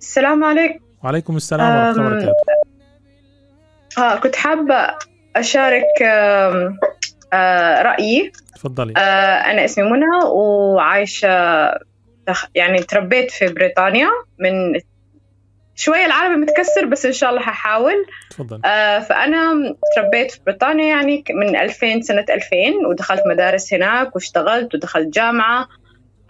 [0.00, 0.78] السلام عليكم.
[1.04, 2.32] وعليكم السلام ورحمة الله وبركاته.
[3.98, 4.94] آه كنت حابة
[5.36, 6.78] أشارك آم،
[7.32, 8.32] آه رأيي.
[8.54, 8.92] تفضلي.
[8.96, 9.00] آه
[9.50, 11.28] أنا اسمي منى وعايشة
[12.54, 14.80] يعني تربيت في بريطانيا من
[15.74, 18.06] شوية العربي متكسر بس إن شاء الله هحاول.
[18.30, 22.56] تفضلي آه فأنا تربيت في بريطانيا يعني من 2000 سنة 2000
[22.90, 25.68] ودخلت مدارس هناك واشتغلت ودخلت جامعة.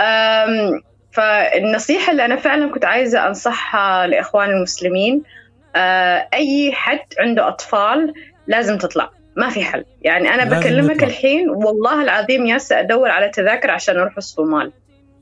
[0.01, 0.83] آم،
[1.17, 5.23] فالنصيحة اللي أنا فعلا كنت عايزة أنصحها لإخواني المسلمين
[5.77, 8.13] آه، أي حد عنده أطفال
[8.47, 11.09] لازم تطلع ما في حل يعني أنا بكلمك نطلع.
[11.09, 14.73] الحين والله العظيم ياسا أدور على تذاكر عشان أروح الصومال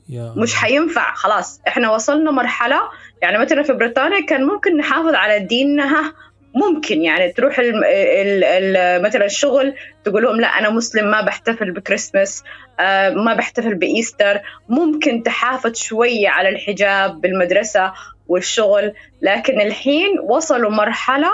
[0.09, 0.55] يا مش.
[0.55, 2.81] حينفع خلاص إحنا وصلنا مرحلة
[3.23, 6.13] يعني مثلا في بريطانيا كان ممكن نحافظ على ديننا
[6.55, 11.71] ممكن يعني تروح ال ال ال مثلا الشغل تقول لهم لا أنا مسلم ما بحتفل
[11.71, 12.45] بكريسماس
[12.81, 14.41] آه ما بحتفل ب Easter.
[14.69, 17.93] ممكن تحافظ شوية على الحجاب بالمدرسة
[18.29, 21.31] والشغل لكن الحين وصلوا مرحلة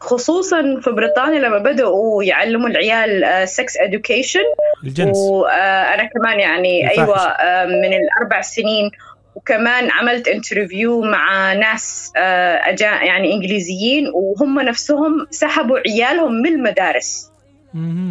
[0.00, 4.58] خصوصا في بريطانيا لما بدأوا يعلموا العيال سكس education.
[4.84, 5.16] الجنس.
[5.16, 7.02] وأنا كمان يعني الفاحشة.
[7.02, 8.90] أيوه آه، من الأربع سنين
[9.34, 17.28] وكمان عملت interview مع ناس آه، أجا يعني إنجليزيين وهم نفسهم سحبوا عيالهم من المدارس.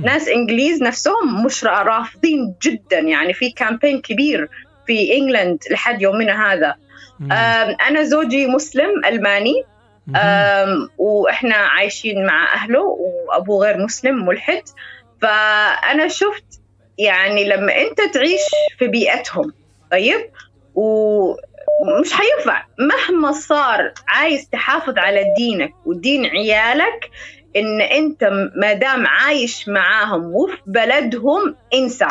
[0.05, 4.49] ناس إنجليز نفسهم مش را- رافضين جدا يعني في كامبين كبير
[4.87, 6.75] في انجلند لحد يومنا هذا.
[7.87, 9.63] أنا زوجي مسلم ألماني.
[10.97, 14.61] وإحنا عايشين مع أهله وأبوه غير مسلم ملحد.
[15.21, 16.45] فأنا شفت
[16.97, 18.41] يعني لما أنت تعيش
[18.79, 19.53] في بيئتهم
[19.91, 20.21] طيب؟
[20.75, 22.63] ومش حينفع.
[22.79, 27.09] مهما صار عايز تحافظ على دينك ودين عيالك
[27.55, 28.23] إن أنت
[28.55, 32.07] ما دام عايش معاهم وفي بلدهم انسى.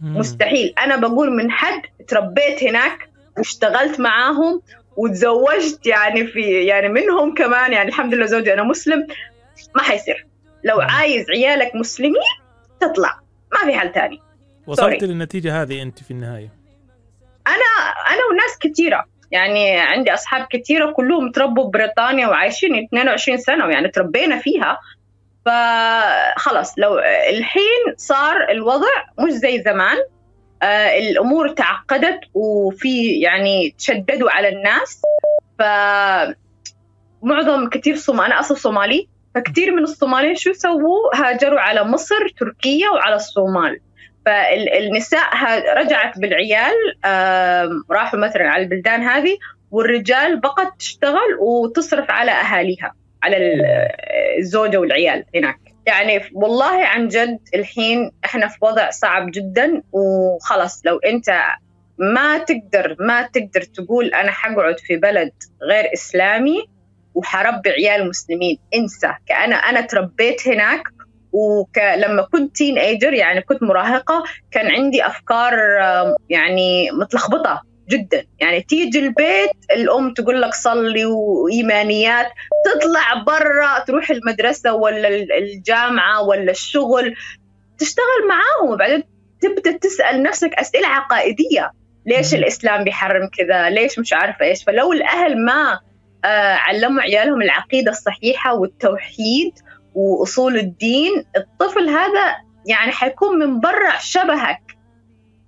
[0.00, 0.74] مستحيل.
[0.78, 4.62] أنا بقول من حد تربيت هناك واشتغلت معاهم
[4.96, 9.06] وتزوجت يعني في يعني منهم كمان يعني الحمد لله زوجي أنا مسلم
[9.76, 10.26] ما حيصير.
[10.64, 10.80] لو.
[10.80, 12.22] عايز عيالك مسلمين
[12.80, 13.20] تطلع.
[13.52, 14.20] ما في حل تاني.
[14.66, 15.04] وصلت.
[15.04, 16.59] للنتيجة هذه أنت في النهاية.
[18.10, 24.38] أنا وناس كثيره يعني عندي أصحاب كثيره كلهم تربوا ببريطانيا وعايشين 22 سنة ويعني تربينا
[24.38, 24.78] فيها.
[25.46, 26.98] فخلص لو
[27.30, 29.96] الحين صار الوضع مش زي زمان
[30.62, 35.02] آه الأمور تعقدت وفي يعني تشددوا على الناس.
[35.58, 35.62] ف
[37.22, 42.90] معظم كثير صوم أنا أصلا صومالي فكثير من الصوماليين شو سووا هاجروا على مصر تركيا
[42.90, 43.80] وعلى الصومال.
[44.26, 45.28] فالنساء
[45.76, 46.74] رجعت بالعيال
[47.90, 49.38] راحوا مثلا على البلدان هذه
[49.70, 53.62] والرجال بقت تشتغل وتصرف على أهاليها على ال-
[54.38, 55.58] الزوجة والعيال هناك.
[55.86, 61.42] يعني والله عن جد الحين إحنا في وضع صعب جدا وخلص لو أنت
[61.98, 65.32] ما تقدر ما تقدر تقول أنا حقعد في بلد
[65.70, 66.64] غير إسلامي
[67.14, 69.14] وحربي عيال مسلمين انسى.
[69.26, 70.82] كأنا أنا تربيت هناك
[71.32, 75.52] ولما كنت تين ايجر يعني كنت مراهقة كان عندي أفكار
[76.28, 78.24] يعني متلخبطة جدا.
[78.40, 82.26] يعني تيجي البيت الأم تقول لك صلي وإيمانيات
[82.64, 87.14] تطلع برا تروح المدرسة ولا ال- الجامعة ولا الشغل
[87.78, 89.02] تشتغل معاهم وبعدين
[89.40, 91.72] تبدأ تسأل نفسك أسئلة عقائدية.
[92.06, 92.34] ليش.
[92.34, 95.80] الإسلام بيحرم كذا؟ ليش مش عارفة إيش؟ فلو الأهل ما
[96.24, 99.52] آه، علموا عيالهم العقيدة الصحيحة والتوحيد
[99.94, 102.36] وأصول الدين الطفل هذا
[102.66, 104.76] يعني حيكون من برا شبهك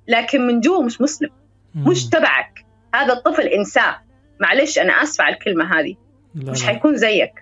[0.09, 1.31] لكن من جوا مش مسلم
[1.75, 2.09] مش.
[2.09, 2.65] تبعك.
[2.95, 3.97] هذا الطفل انساه
[4.41, 5.95] معلش أنا اسفه على الكلمة هذه.
[6.35, 6.65] مش.
[6.65, 7.33] حيكون زيك.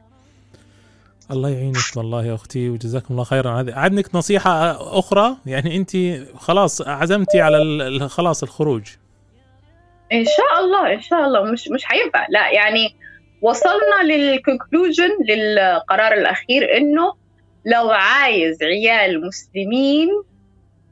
[1.30, 3.60] الله يعينك والله يا أختي وجزاكم الله خيرا.
[3.60, 5.96] هذه عندك نصيحة أخرى؟ يعني أنت
[6.36, 8.82] خلاص عزمتي على خلاص الخروج.
[10.12, 11.42] إن شاء الله إن شاء الله.
[11.52, 12.26] مش مش حينفع.
[12.30, 12.94] لا يعني
[13.42, 17.14] وصلنا للكونكلوجن للقرار الأخير إنه
[17.66, 20.08] لو عايز عيال مسلمين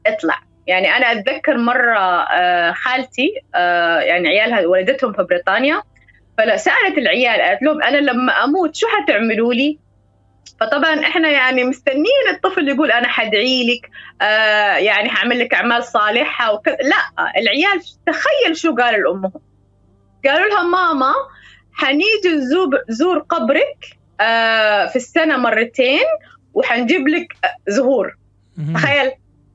[0.07, 0.39] اطلع.
[0.67, 5.81] يعني أنا أتذكر مرة آه، خالتي آه، يعني عيالها ولدتهم في بريطانيا
[6.37, 9.79] فسالت العيال قالت لهم أنا لما أموت شو حتعملوا لي؟
[10.59, 13.89] فطبعا إحنا يعني مستنيين الطفل يقول أنا حدعي لك
[14.21, 16.75] آه يعني هعمل لك أعمال صالحة وكذا.
[16.75, 19.41] لا العيال تخيل شو قالوا لأمهم.
[20.25, 21.13] قالوا لها ماما
[21.79, 26.05] حنيجي نزور زور قبرك آه في السنة مرتين
[26.53, 27.27] وحنجيب لك
[27.67, 28.17] زهور.
[28.73, 29.11] تخيل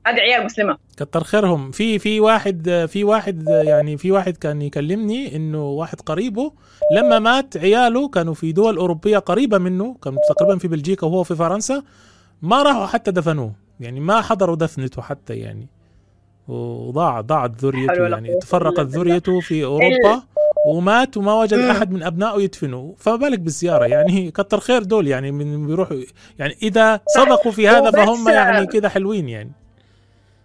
[0.07, 0.77] هذه عيال مسلمة.
[0.97, 1.71] كتر خيرهم.
[1.71, 6.51] في في واحد في واحد يعني في واحد كان يكلمني إنه واحد قريبه
[6.97, 11.35] لما مات عياله كانوا في دول أوروبية قريبة منه كانوا تقريبا في بلجيكا وهو في
[11.35, 11.83] فرنسا
[12.41, 13.55] ما راحوا حتى دفنوه.
[13.79, 15.67] يعني ما حضروا دفنته حتى يعني.
[16.47, 18.79] وضاع ضاعت ذريته يعني تفرقت.
[18.79, 20.23] ذريته في أوروبا.
[20.65, 21.59] ومات وما وجد.
[21.59, 22.95] أحد من أبنائه يدفنه.
[22.99, 25.97] فما بالك بالزيارة؟ يعني كتر خير دول يعني من بيروحوا
[26.39, 29.51] يعني إذا صدقوا في هذا فهم يعني كده حلوين يعني.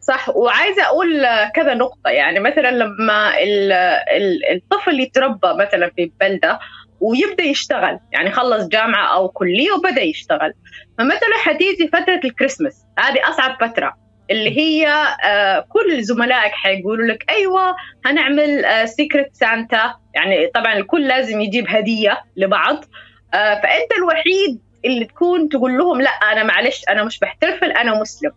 [0.00, 0.28] صح.
[0.28, 1.22] وعايزة أقول
[1.55, 2.11] كذا نقطة.
[2.11, 3.72] يعني مثلا لما ال-
[4.17, 6.58] ال- الطفل يتربى مثلا في بلدة
[7.00, 10.52] ويبدأ يشتغل يعني خلص جامعة أو كلية وبدأ يشتغل.
[10.99, 14.09] فمثلا حتيجي فترة الكريسماس هذه أصعب فترة.
[14.30, 14.88] اللي هي
[15.24, 22.22] آه، كل زملائك حيقولوا لك أيوه هنعمل secret Santa يعني طبعا الكل لازم يجيب هدية
[22.36, 22.84] لبعض.
[23.34, 28.32] آه، فأنت الوحيد اللي تكون تقول لهم لا أنا معلش أنا مش بحتفل أنا مسلم.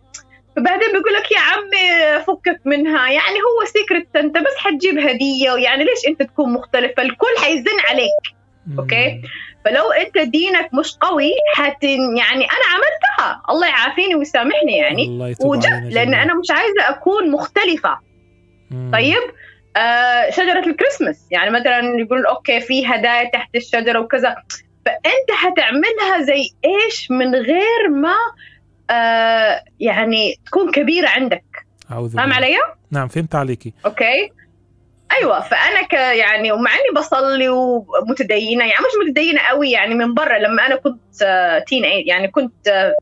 [0.56, 3.10] فبعدين بيقول لك يا عمي فكك منها.
[3.10, 5.52] يعني هو secret انت بس حتجيب هدية.
[5.52, 8.34] ويعني ليش أنت تكون مختلفة؟ الكل حيزن عليك.
[8.78, 9.22] okay.
[9.64, 11.84] فلو أنت دينك مش قوي حت
[12.18, 12.66] يعني أنا
[13.50, 16.14] الله يعافيني ويسامحني يعني وجبت علينا لأن.
[16.14, 17.98] أنا مش عايزة أكون مختلفة
[18.70, 18.90] مم.
[18.92, 19.22] طيب
[19.76, 24.36] آه شجرة الكريسماس يعني مثلا يقولون okay في هدايا تحت الشجرة وكذا
[24.86, 28.16] فأنت حتعملها زي إيش من غير ما
[28.90, 31.44] آه يعني تكون كبيرة عندك
[31.88, 32.32] فاهم.
[32.32, 32.56] علي؟
[32.90, 34.30] نعم فهمت عليكي أوكي
[35.14, 40.38] أيوه فأنا ك يعني ومع إني بصلي ومتدينة يعني مش متدينة قوي يعني من برا
[40.38, 42.92] لما أنا كنت تين يعني كنت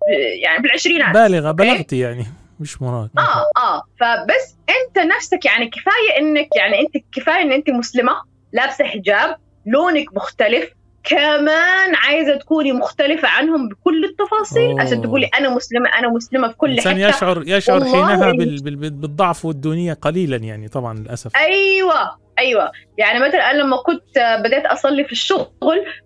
[0.43, 2.27] يعني بالعشرينات بالغة بلغتي يعني
[2.61, 3.11] مش مراد.
[3.19, 8.13] آه آه فبس أنت نفسك يعني كفاية إنك يعني أنت كفاية إن أنت مسلمة
[8.53, 9.37] لابسة حجاب
[9.67, 10.71] لونك مختلف
[11.05, 14.81] كمان عايزة تكوني مختلفة عنهم بكل التفاصيل أوه.
[14.83, 17.09] عشان تقولي أنا مسلمة أنا مسلمة في كل الانسان حتة.
[17.09, 21.37] يشعر يشعر حينها بال- بال- بالضعف والدونية قليلا يعني طبعا للأسف.
[21.37, 22.73] أيوه أيوه.
[22.99, 25.47] يعني مثلا أنا لما كنت بديت أصلي في الشغل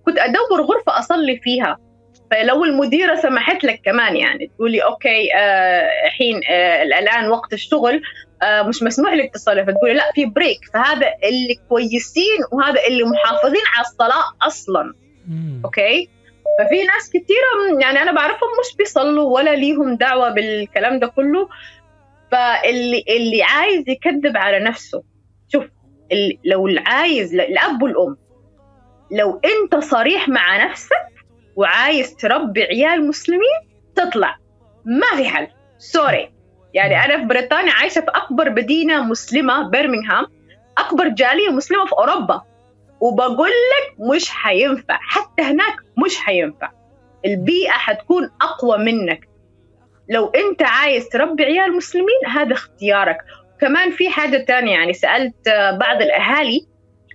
[0.06, 1.78] كنت أدور غرفة أصلي فيها.
[2.31, 8.02] فلو المديرة سمحت لك كمان يعني تقولي أوكي آه، الحين آه الآن وقت الشغل.
[8.44, 13.86] مش مسموح لك تصلي فتقولي لا في break فهذا اللي كويسين وهذا اللي محافظين على
[13.86, 14.94] الصلاة أصلا.
[15.28, 15.62] مم.
[15.64, 16.08] okay؟
[16.58, 21.48] ففي ناس كثيره يعني أنا بعرفهم مش بيصلوا ولا ليهم دعوة بالكلام ده كله.
[22.32, 25.02] فاللي اللي عايز يكذب على نفسه
[25.48, 25.64] شوف
[26.44, 28.16] لو عايز الأب والأم
[29.12, 31.06] لو أنت صريح مع نفسك
[31.56, 33.60] وعايز تربي عيال مسلمين
[33.94, 34.36] تطلع.
[34.84, 35.48] ما في حل.
[35.78, 36.35] سوري
[36.76, 40.26] يعني أنا في بريطانيا عايشة في أكبر مدينة مسلمة برمنغهام
[40.78, 42.43] أكبر جالية مسلمة في أوروبا.
[43.00, 46.70] وبقول لك مش حينفع حتى هناك مش حينفع
[47.25, 49.28] البيئة حتكون أقوى منك.
[50.11, 53.19] لو أنت عايز تربي عيال مسلمين هذا اختيارك.
[53.61, 56.67] كمان في حاجة تانية يعني سألت آه، بعض الأهالي.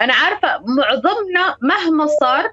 [0.02, 0.48] أنا عارفة
[0.78, 2.52] معظمنا مهما صار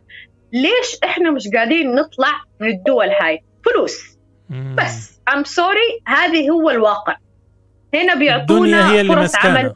[0.53, 4.18] ليش إحنا مش قاعدين نطلع من الدول هاي؟ فلوس.
[4.51, 5.21] بس.
[5.31, 7.17] I'm sorry هذه هو الواقع.
[7.95, 9.75] هنا بيعطونا هي اللي فرص عمل.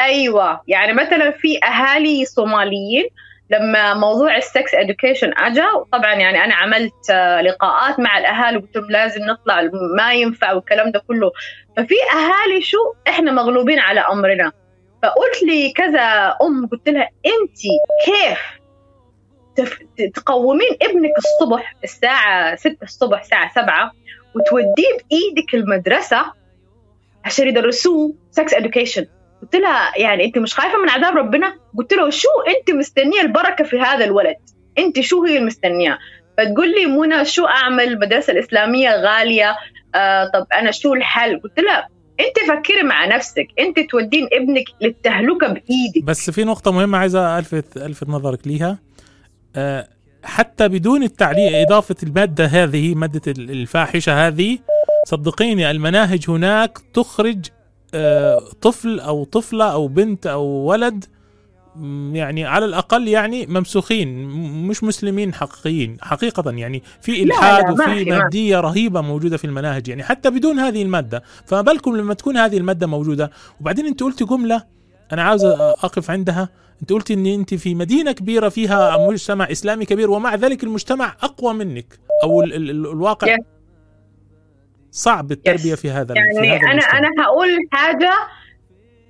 [0.00, 0.60] أيوه.
[0.68, 3.04] يعني مثلا في أهالي صوماليين
[3.50, 7.10] لما موضوع ال sex education اجى طبعا يعني أنا عملت
[7.44, 11.30] لقاءات مع الأهالي قلت لهم لازم نطلع ما ينفع والكلام ده كله.
[11.76, 14.52] ففي أهالي شو إحنا مغلوبين على أمرنا.
[15.02, 17.58] فقلت لي كذا أم قلت لها انت
[18.04, 18.61] كيف.
[20.14, 23.92] تقومين ابنك الصبح الساعة 6 الصبح الساعة 7
[24.34, 26.32] وتوديه بإيدك المدرسة
[27.24, 29.06] عشان يدرسوه sex education
[29.42, 32.28] قلت لها يعني أنت مش خايفة من عذاب ربنا؟ قلت له شو
[32.58, 34.36] أنت مستنية البركة في هذا الولد؟
[34.78, 35.98] أنت شو هي المستنية؟
[36.38, 39.56] فتقول لي منى شو أعمل؟ المدرسة الإسلامية غالية
[39.94, 41.88] آه طب أنا شو الحل؟ قلت لها
[42.20, 43.46] أنت فكري مع نفسك.
[43.58, 46.04] أنت تودين ابنك للتهلكة بإيدك.
[46.04, 48.78] بس في نقطة مهمة عايزة ألفت ألفت نظرك ليها.
[50.24, 54.58] حتى بدون التعليق إضافة المادة هذه مادة ال- الفاحشة هذه
[55.08, 57.46] صدقيني المناهج هناك تخرج
[57.94, 61.04] آه، طفل أو طفلة أو بنت أو ولد
[62.12, 64.24] يعني على الأقل يعني ممسوخين
[64.68, 68.10] مش مسلمين حقيقيين حقيقة يعني في ما وفي في- ما في.
[68.10, 72.56] مادية رهيبة موجودة في المناهج يعني حتى بدون هذه المادة فما بالكم لما تكون هذه
[72.58, 73.30] المادة موجودة
[73.60, 74.62] وبعدين أنت قلت جملة
[75.12, 76.48] أنا عاوز أقف عندها
[76.82, 81.54] أنت قلت إن أنت في مدينة كبيرة فيها مجتمع إسلامي كبير ومع ذلك المجتمع أقوى
[81.54, 81.86] منك
[82.22, 83.40] أو ال ال ال الواقع Yes.
[84.90, 85.78] صعب التربية Yes.
[85.78, 86.98] في هذا في يعني هذا أنا المجتمع.
[86.98, 88.12] أنا هقول حاجة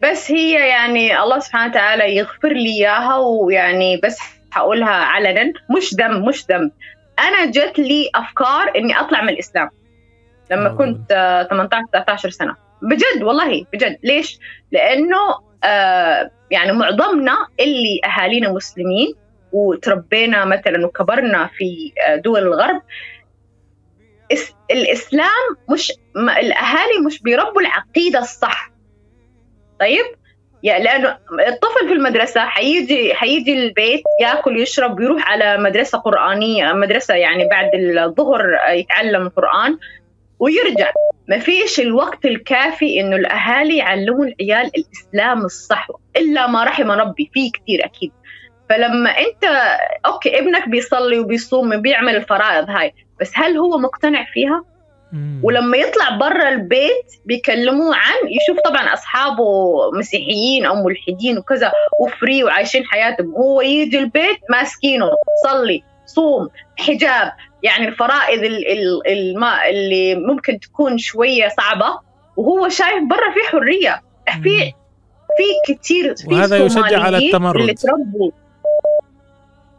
[0.03, 4.19] بس هي يعني الله سبحانه وتعالى يغفر لي إياها ويعني بس
[4.53, 6.71] هقولها علنا مش ذنب مش ذنب
[7.19, 9.71] أنا جت لي أفكار إني أطلع من الإسلام
[10.51, 10.75] لما آه.
[10.75, 14.39] كنت آه، 18 19 سنة بجد والله بجد ليش؟
[14.73, 15.17] لأنه
[16.51, 19.15] يعني معظمنا اللي أهالينا مسلمين
[19.53, 21.93] وتربينا مثلا وكبرنا في
[22.25, 22.83] دول الغرب
[24.71, 28.71] الإسلام مش الأهالي مش بيربوا العقيدة الصح.
[29.81, 30.05] طيب؟
[30.63, 37.15] يعني لأنه الطفل في المدرسة حيجي حيجي البيت يأكل يشرب ويروح على مدرسة قرآنية مدرسة
[37.15, 39.79] يعني بعد الظهر يتعلم القران
[40.43, 40.93] ويرجع.
[41.29, 47.51] ما فيش الوقت الكافي إنه الأهالي يعلموا العيال الإسلام الصح إلا ما رحم ربي في
[47.51, 48.13] كثير أكيد.
[48.69, 49.45] فلما أنت
[50.07, 54.65] okay ابنك بيصلي وبيصوم وبيعمل الفرائض هاي بس هل هو مقتنع فيها؟
[55.43, 59.45] ولما يطلع برا البيت بيكلموه عن يشوف طبعا أصحابه
[59.99, 65.11] مسيحيين أو ملحدين وكذا و free وعايشين حياتهم هو يجي البيت ماسكينه
[65.45, 65.83] صلي.
[66.07, 67.33] صوم حجاب
[67.63, 72.01] يعني الفرائض اللي ممكن تكون شوية صعبة
[72.37, 74.03] وهو شايف برا في حرية.
[74.43, 74.73] في
[75.37, 78.31] في كثير في وهذا يشجع على التمرد اللي تربوا.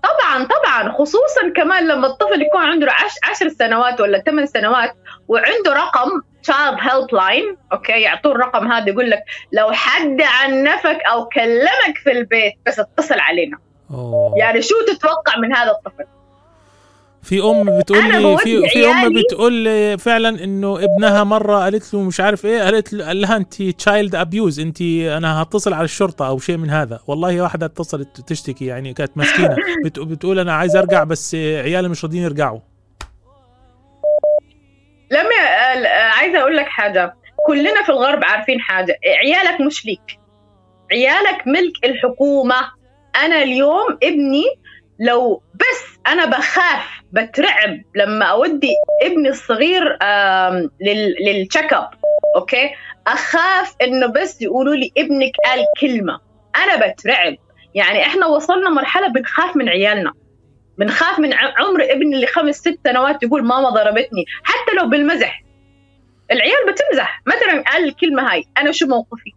[0.03, 2.92] طبعا طبعا خصوصا كمان لما الطفل يكون عنده
[3.24, 4.96] عشر سنوات ولا ثمان سنوات
[5.27, 6.10] وعنده رقم
[6.43, 12.53] child helpline okay؟ يعطوه الرقم هذا يقول لك لو حد عنفك أو كلمك في البيت
[12.65, 13.58] بس اتصل علينا.
[13.93, 14.38] أوه.
[14.38, 16.05] يعني شو تتوقع من هذا الطفل؟
[17.23, 22.01] في أم بتقول لي في في أم بتقول لي فعلا إنه ابنها مرة قالت له
[22.01, 26.27] مش عارف إيه قالت له قال لها انت child abuse انت أنا هتصل على الشرطة
[26.27, 27.00] أو شيء من هذا.
[27.07, 29.55] والله واحدة اتصلت تشتكي يعني كانت مسكينة.
[29.85, 32.59] بتقول أنا عايز أرجع بس عيالي مش راضيين يرجعوا.
[35.12, 35.35] لما
[36.17, 37.15] عايزة أقول لك حاجة.
[37.47, 39.00] كلنا في الغرب عارفين حاجة.
[39.23, 40.19] عيالك مش ليك.
[40.91, 42.82] عيالك ملك الحكومة.
[43.15, 44.46] أنا اليوم ابني
[45.00, 49.98] لو بس أنا بخاف بترعب لما أودي ابني الصغير
[51.27, 51.89] لل check up
[52.36, 52.69] okay؟
[53.08, 56.20] أخاف إنه بس يقولوا لي ابنك قال كلمة.
[56.55, 57.36] أنا بترعب.
[57.75, 60.13] يعني إحنا وصلنا مرحلة بنخاف من عيالنا.
[60.77, 64.25] بنخاف من عمر ابني اللي خمس ست سنوات يقول ماما ضربتني.
[64.43, 65.43] حتى لو بالمزح.
[66.32, 67.22] العيال بتمزح.
[67.27, 68.43] مثلا قال الكلمة هاي.
[68.58, 69.32] أنا شو موقفي؟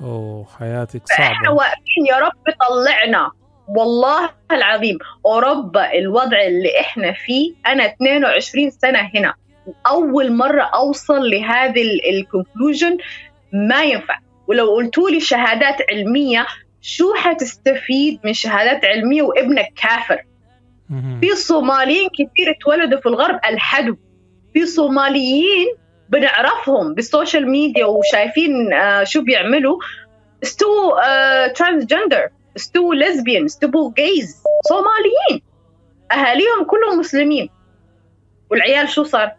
[0.00, 1.32] أوه حياتك صعبة.
[1.32, 3.30] إحنا واقفين يا رب طلعنا.
[3.68, 9.34] والله العظيم أوروبا الوضع اللي إحنا فيه أنا 22 سنة هنا.
[9.86, 12.98] أول مرة أوصل لهذه الكونكلوجن
[13.52, 14.18] ما ينفع.
[14.46, 16.46] ولو قلتوا لي شهادات علمية
[16.80, 20.22] شو حتستفيد من شهادات علمية وابنك كافر؟
[21.20, 23.96] في صوماليين كثير اتولدوا في الغرب الحدوا
[24.54, 25.66] في صوماليين
[26.08, 29.78] بنعرفهم بال social media وشايفين آه شو بيعملوا.
[30.42, 35.42] استووا آه transgender استووا lesbian استووا gays صوماليين.
[36.12, 37.50] أهاليهم كلهم مسلمين.
[38.50, 39.32] والعيال شو صار؟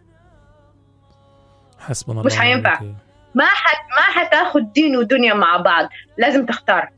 [1.79, 2.81] حسبنا الله مش حينفع.
[3.35, 5.89] ما حت ما حتاخذ دين ودنيا مع بعض.
[6.17, 6.89] لازم تختار.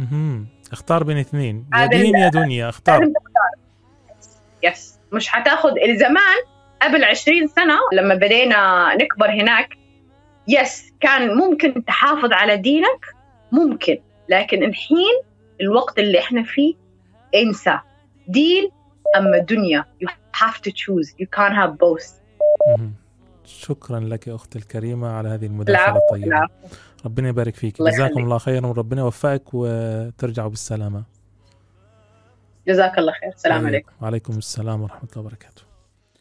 [0.00, 1.66] أها اختار بين اثنين.
[1.74, 3.00] يا دين يا دنيا اختار.
[3.00, 3.64] لازم تختار.
[4.62, 6.36] يس مش حتاخذ زمان
[6.84, 9.68] قبل 20 سنة لما بدينا نكبر هناك
[10.48, 13.06] يس كان ممكن تحافظ على دينك؟
[13.52, 13.98] ممكن
[14.28, 15.20] لكن الحين
[15.60, 16.74] الوقت اللي إحنا فيه
[17.34, 17.78] انسى.
[18.28, 18.70] دين
[19.16, 19.84] أما دنيا.
[20.04, 21.08] You have to choose.
[21.20, 22.14] You can't have both.
[23.44, 26.48] شكرا لك يا أختي الكريمة على هذه المداخلة الطيبة.
[27.04, 27.82] ربنا يبارك فيك.
[27.82, 31.04] جزاكم الله خيرا وربنا يوفقك وترجعوا بالسلامة.
[32.68, 33.32] جزاك الله خير.
[33.32, 33.92] السلام عليكم.
[34.00, 35.73] وعليكم السلام ورحمة الله وبركاته.